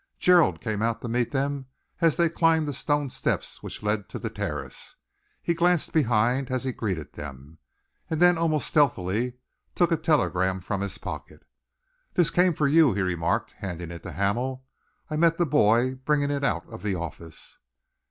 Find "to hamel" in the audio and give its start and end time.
14.01-14.65